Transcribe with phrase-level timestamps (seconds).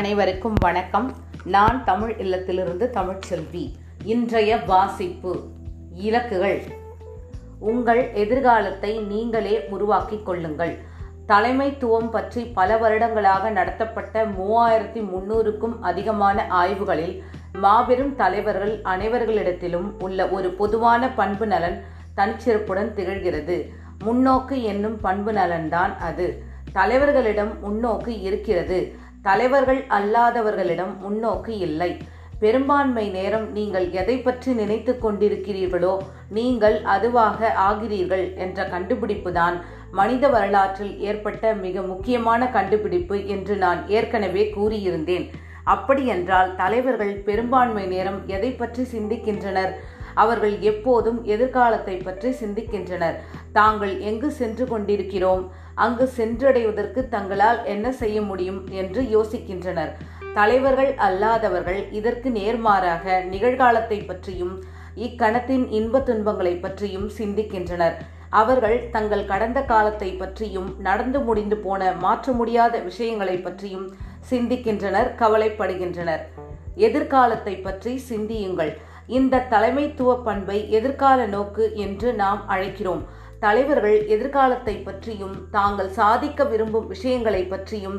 [0.00, 1.12] அனைவருக்கும் வணக்கம்.
[1.44, 3.72] நான் தமிழ் இல்லத்திலிருந்து தமிழ்ச்செல்வி.
[4.04, 5.42] இன்றைய வாசிப்பு
[6.02, 6.62] இலக்குகள்.
[7.58, 10.78] உங்கள் எதிர்காலத்தை நீங்களே உருவாக்கிக் கொள்ளுங்கள்.
[11.28, 17.22] தலைமைத்துவம் பற்றி பல வருடங்களாக நடத்தப்பட்ட மூவாயிரத்தி முன்னூறுக்கும் அதிகமான ஆய்வுகளில்
[17.52, 21.84] மாபெரும் தலைவர்கள் அனைவர்களிடத்திலும் உள்ள ஒரு பொதுவான பண்பு நலன்
[22.16, 23.68] தனிச்சிறப்புடன் திகழ்கிறது.
[24.04, 26.42] முன்னோக்கு என்னும் பண்பு நலன்தான் அது.
[26.74, 28.99] தலைவர்களிடம் முன்னோக்கு இருக்கிறது.
[29.22, 31.90] தலைவர்கள் அல்லாதவர்களிடம் முன்னோக்கு இல்லை.
[32.38, 35.92] பெரும்பான்மை நேரம் நீங்கள் எதை பற்றி நினைத்து கொண்டிருக்கிறீர்களோ
[36.28, 39.56] நீங்கள் அதுவாக ஆகிறீர்கள் என்ற கண்டுபிடிப்புதான்
[39.90, 45.26] மனித வரலாற்றில் ஏற்பட்ட மிக முக்கியமான கண்டுபிடிப்பு என்று நான் ஏற்கனவே கூறியிருந்தேன்.
[45.64, 49.72] அப்படியென்றால் தலைவர்கள் பெரும்பான்மை நேரம் எதை பற்றி சிந்திக்கின்றனர்?
[50.14, 53.16] அவர்கள் எப்போதும் எதிர்காலத்தை பற்றி சிந்திக்கின்றனர்.
[53.52, 55.42] தாங்கள் எங்கு சென்று கொண்டிருக்கிறோம்?
[55.84, 59.92] அங்கு சென்றடைவதற்கு தங்களால் என்ன செய்ய முடியும் என்று யோசிக்கின்றனர்.
[60.34, 64.54] தலைவர்கள் அல்லாதவர்கள் இதற்கு நேர்மாறாக நிகழ்காலத்தை பற்றியும்
[65.06, 67.96] இக்கணத்தின் இன்ப துன்பங்களை பற்றியும் சிந்திக்கின்றனர்.
[68.40, 73.86] அவர்கள் தங்கள் கடந்த காலத்தை பற்றியும் நடந்து முடிந்து போன மாற்ற முடியாத விஷயங்களை பற்றியும்
[74.30, 76.22] சிந்திக்கின்றனர் கவலைப்படுகின்றனர்.
[76.88, 78.72] எதிர்காலத்தை பற்றி சிந்தியுங்கள்.
[79.18, 83.02] இந்த தலைமைத்துவ பண்பை எதிர்கால நோக்கு என்று நாம் அழைக்கிறோம்.
[83.44, 87.98] தலைவர்கள் எதிர்காலத்தை பற்றியும் தாங்கள் சாதிக்க விரும்பும் விஷயங்களை பற்றியும்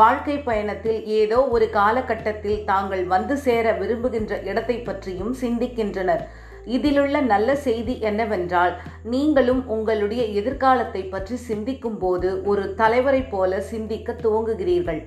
[0.00, 6.22] வாழ்க்கை பயணத்தில் ஏதோ ஒரு காலகட்டத்தில் தாங்கள் வந்து சேர விரும்புகின்ற இடத்தை பற்றியும் சிந்திக்கின்றனர்.
[6.76, 8.74] இதிலுள்ள நல்ல செய்தி என்னவென்றால்
[9.12, 15.00] நீங்களும் உங்களுடைய எதிர்காலத்தை பற்றி சிந்திக்கும் போது ஒரு தலைவரைப் போல சிந்திக்க துவங்குகிறீர்கள்.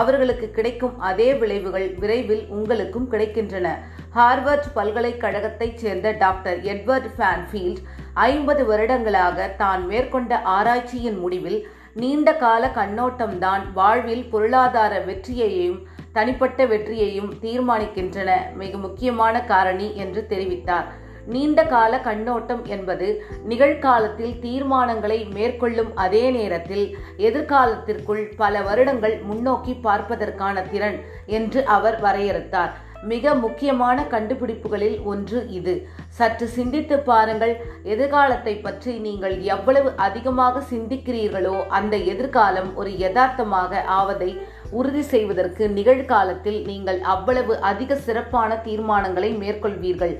[0.00, 3.68] அவர்களுக்கு கிடைக்கும் அதே விளைவுகள் விரைவில் உங்களுக்கும் கிடைக்கின்றன.
[4.14, 7.80] ஹார்வர்ட் பல்கலைக்கழகத்தைச் சேர்ந்த டாக்டர் எட்வர்ட் ஃபேன்ஃபீல்ட்
[8.14, 15.78] ஐம்பது வருடங்களாக தான் மேற்கொண்ட ஆராய்ச்சியின் முடிவில் நீண்ட கால கண்ணோட்டம்தான் வாழ்வில் பொருளாதார வெற்றியையும்
[16.12, 18.30] தனிப்பட்ட வெற்றியையும் தீர்மானிக்கின்றன.
[18.54, 20.88] மிக முக்கியமான காரணி என்று தெரிவித்தார்.
[21.26, 31.00] நீண்ட கால கண்ணோட்டம் என்பது நிகழ்காலத்தில் தீர்மானங்களை மேற்கொள்ளும் அதே நேரத்தில் எதிர்காலத்திற்குள் பல வருடங்கள் முன்னோக்கி பார்ப்பதற்கான திறன்
[31.26, 32.70] என்று அவர் வரையறுத்தார்.
[33.12, 35.74] மிக முக்கியமான கண்டுபிடிப்புகளில் ஒன்று இது.
[36.08, 44.30] சற்று சிந்தித்து பாருங்கள் எதிர்காலத்தை பற்றி நீங்கள் எவ்வளவு அதிகமாக சிந்திக்கிறீர்களோ அந்த எதிர்காலம் ஒரு யதார்த்தமாக ஆவதை
[44.70, 50.14] உறுதி செய்வதற்கு நிகழ்காலத்தில் நீங்கள் அவ்வளவு அதிக சிறப்பான தீர்மானங்களை மேற்கொள்வீர்கள்.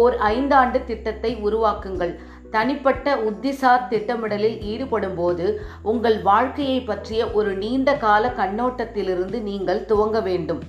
[0.00, 2.14] ஓர் ஐந்தாண்டு திட்டத்தை உருவாக்குங்கள்.
[2.50, 5.46] தனிப்பட்ட உத்திசார் திட்டமிடலில் ஈடுபடும் போது
[5.82, 10.62] உங்கள் வாழ்க்கையை பற்றிய ஒரு நீண்ட கால கண்ணோட்டத்திலிருந்து நீங்கள் துவங்க வேண்டும்.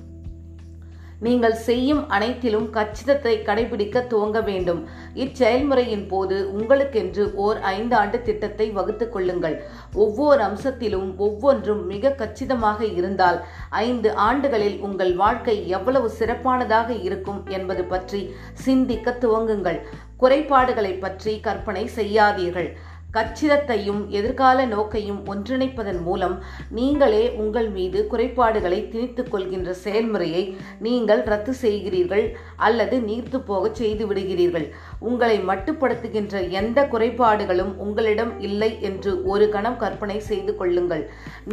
[1.25, 4.79] நீங்கள் செய்யும் அனைத்திலும் கச்சிதத்தை கடைபிடிக்க துவங்க வேண்டும்.
[5.23, 9.57] இச்செயல்முறையின் போது உங்களுக்கென்று ஓர் ஐந்து ஆண்டு திட்டத்தை வகுத்து கொள்ளுங்கள்.
[10.03, 13.39] ஒவ்வொரு அம்சத்திலும் ஒவ்வொன்றும் மிக கச்சிதமாக இருந்தால்
[13.85, 18.21] ஐந்து ஆண்டுகளில் உங்கள் வாழ்க்கை எவ்வளவு சிறப்பானதாக இருக்கும் என்பது பற்றி
[18.67, 19.81] சிந்திக்க துவங்குங்கள்.
[20.23, 22.71] குறைபாடுகளை பற்றி கற்பனை செய்யாதீர்கள்.
[23.15, 26.35] கச்சிதத்தையும் எதிர்கால நோக்கையும் ஒன்றிணைப்பதன் மூலம்
[26.77, 30.43] நீங்களே உங்கள் மீது குறைபாடுகளை திணித்துக் கொள்கின்ற செயல்முறையை
[30.87, 32.25] நீங்கள் ரத்து செய்கிறீர்கள்
[32.67, 34.67] அல்லது நீர்த்து போக செய்து விடுகிறீர்கள்.
[35.09, 41.03] உங்களை மட்டுப்படுத்துகின்ற எந்த குறைபாடுகளும் உங்களிடம் இல்லை என்று ஒரு கணம் கற்பனை செய்து கொள்ளுங்கள்.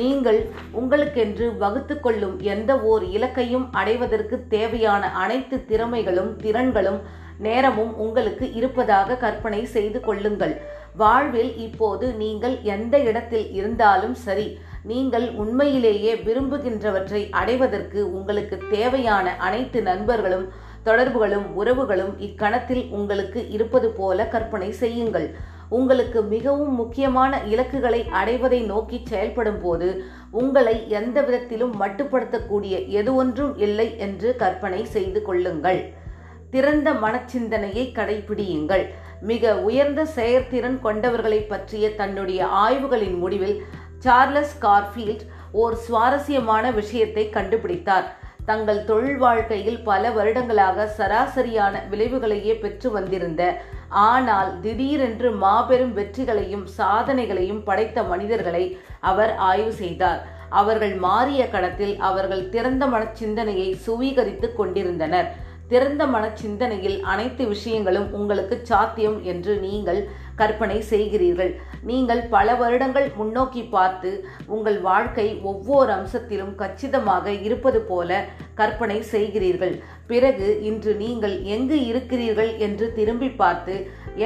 [0.03, 0.41] நீங்கள்
[0.81, 7.01] உங்களுக்கென்று வகுத்து கொள்ளும் எந்த ஓர் இலக்கையும் அடைவதற்கு தேவையான அனைத்து திறமைகளும் திறன்களும்
[7.47, 10.55] நேரமும் உங்களுக்கு இருப்பதாக கற்பனை செய்து கொள்ளுங்கள்.
[11.01, 14.47] வாழ்வில் இப்போது நீங்கள் எந்த இடத்தில் இருந்தாலும் சரி
[14.91, 20.47] நீங்கள் உண்மையிலேயே விரும்புகின்றவற்றை அடைவதற்கு உங்களுக்கு தேவையான அனைத்து நண்பர்களும்
[20.89, 25.29] தொடர்புகளும் உறவுகளும் இக்கணத்தில் உங்களுக்கு இருப்பது போல கற்பனை செய்யுங்கள்.
[25.79, 29.89] உங்களுக்கு மிகவும் முக்கியமான இலக்குகளை அடைவதை நோக்கி செயல்படும் போது
[30.41, 35.81] உங்களை எந்த விதத்திலும் மட்டுப்படுத்தக்கூடிய எது ஒன்றும் இல்லை என்று கற்பனை செய்து கொள்ளுங்கள்.
[36.51, 38.85] திறந்த மனச்சிந்தனையை கடைபிடியுங்கள்.
[39.31, 43.57] மிக உயர்ந்த செயற்திறன் கொண்டவர்களை பற்றிய தன்னுடைய ஆய்வுகளின் முடிவில்
[43.99, 45.25] சார்லஸ் கார்ஃபீல்ட்
[45.63, 48.07] ஓர் சுவாரஸ்யமான விஷயத்தை கண்டுபிடித்தார்.
[48.49, 53.43] தங்கள் தொழில் வாழ்க்கையில் பல வருடங்களாக சராசரியான விளைவுகளையே பெற்று வந்திருந்த
[53.89, 58.65] ஆனால் திடீரென்று மாபெரும் வெற்றிகளையும் சாதனைகளையும் படைத்த மனிதர்களை
[59.01, 60.21] அவர் ஆய்வு செய்தார்.
[60.51, 65.29] அவர்கள் மாறிய கடத்தில் அவர்கள் திறந்த மனச்சிந்தனையை சுவீகரித்து கொண்டிருந்தனர்.
[65.71, 70.01] திறந்த மன சிந்தனையில் அனைத்து விஷயங்களும் உங்களுக்கு சாத்தியம் என்று நீங்கள்
[70.41, 71.53] கற்பனை செய்கிறீர்கள்.
[71.91, 74.11] நீங்கள் பல வருடங்கள் முன்னோக்கி பார்த்து
[74.55, 78.19] உங்கள் வாழ்க்கை ஒவ்வொரு அம்சத்திலும் கச்சிதமாக இருப்பது போல
[78.61, 79.75] கற்பனை செய்கிறீர்கள்.
[80.11, 83.77] பிறகு இன்று நீங்கள் எங்கு இருக்கிறீர்கள் என்று திரும்பி பார்த்து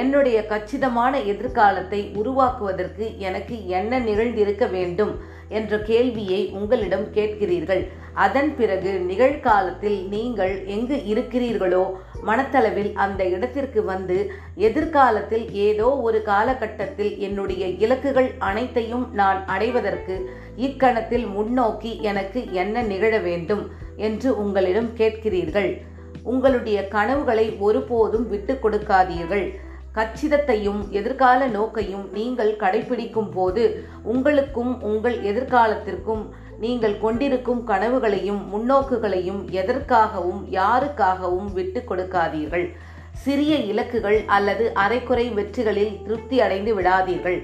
[0.01, 5.13] என்னுடைய கச்சிதமான எதிர்காலத்தை உருவாக்குவதற்கு எனக்கு என்ன நிகழ்ந்திருக்க வேண்டும்?
[5.57, 7.83] என்ற கேள்வியை உங்களிடம் கேட்கிறீர்கள்.
[8.25, 11.83] அதன் பிறகு நிகழ்காலத்தில் நீங்கள் எங்கு இருக்கிறீர்களோ
[12.29, 14.17] மனத்தளவில் அந்த இடத்திற்கு வந்து
[14.67, 20.17] எதிர்காலத்தில் ஏதோ ஒரு காலகட்டத்தில் என்னுடைய இலக்குகள் அனைத்தையும் நான் அடைவதற்கு
[20.67, 23.63] இக்கணத்தில் முன்னோக்கி எனக்கு என்ன நிகழ வேண்டும்
[24.07, 25.71] என்று உங்களிடம் கேட்கிறீர்கள்.
[26.23, 29.45] உங்களுடைய கனவுகளை ஒருபோதும் விட்டு கொடுக்காதீர்கள்.
[29.95, 33.63] கச்சிதத்தையும் எதிர்கால நோக்கையும் நீங்கள் கடைபிடிக்கும் போது
[34.03, 36.23] உங்களுக்கும் உங்கள் எதிர்காலத்திற்கும்
[36.63, 42.65] நீங்கள் கொண்டிருக்கும் கனவுகளையும் முன்னோக்குகளையும் எதற்காகவும் யாருக்காகவும் விட்டு கொடுக்காதீர்கள்.
[43.23, 47.39] சிறிய இலக்குகள் அல்லது அரைக்குறை வெற்றிகளில் திருப்தி அடைந்து விடாதீர்கள்.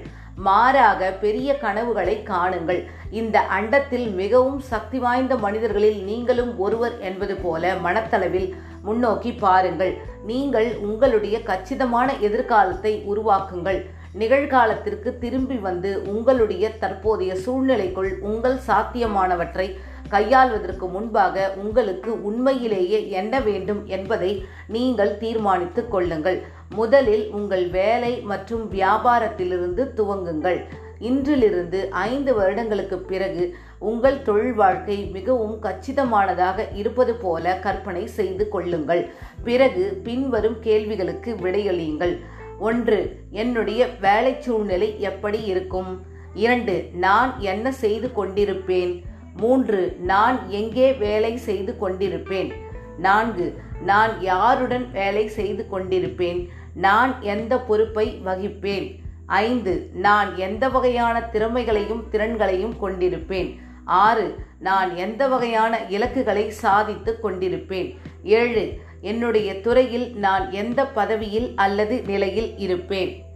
[0.46, 2.80] மாறாக பெரிய கனவுகளை காணுங்கள்.
[3.10, 8.48] இந்த அண்டத்தில் மிகவும் சக்தி வாய்ந்த மனிதர்களில் நீங்களும் ஒருவர் என்பது போல மனத்தளவில்
[8.82, 9.94] முன்னோக்கி பாருங்கள்.
[10.24, 13.80] நீங்கள் உங்களுடைய கச்சிதமான எதிர்காலத்தை உருவாக்குங்கள்.
[14.18, 19.76] நிகழ்காலத்திற்கு திரும்பி வந்து உங்களுடைய தற்போதைய சூழ்நிலைக்குள் உங்கள் சாத்தியமானவற்றை
[20.08, 26.38] கையாள்வதற்கு முன்பாக உங்களுக்கு உண்மையிலேயே என்ன வேண்டும் என்பதை நீங்கள் தீர்மானித்துக் கொள்ளுங்கள்.
[26.74, 30.60] முதலில் உங்கள் வேலை மற்றும் வியாபாரத்திலிருந்து துவங்குங்கள்.
[31.00, 39.10] இன்றிலிருந்து ஐந்து வருடங்களுக்கு பிறகு உங்கள் தொழில் வாழ்க்கை மிகவும் கச்சிதமானதாக இருப்பது போல கற்பனை செய்து கொள்ளுங்கள்.
[39.44, 42.18] பிறகு பின்வரும் கேள்விகளுக்கு விடையளியுங்கள்.
[42.58, 46.06] ஒன்று என்னுடைய வேலை சூழ்நிலை எப்படி இருக்கும்?
[46.34, 49.02] இரண்டு நான் என்ன செய்து கொண்டிருப்பேன்?
[49.36, 52.52] மூன்று நான் எங்கே வேலை செய்து கொண்டிருப்பேன்?
[52.98, 56.48] நான்கு நான் யாருடன் வேலை செய்து கொண்டிருப்பேன்?
[56.74, 58.98] நான் எந்த பொறுப்பை வகிப்பேன்?
[59.28, 63.58] ஐந்து நான் எந்த வகையான திறமைகளையும் திறன்களையும் கொண்டிருப்பேன்.
[63.84, 67.98] ஆறு நான் எந்த வகையான இலக்குகளை சாதித்து கொண்டிருப்பேன்.
[68.22, 73.26] ஏழு என்னுடைய துறையில் நான் எந்த பதவியில் அல்லது நிலையில் இருப்பேன்.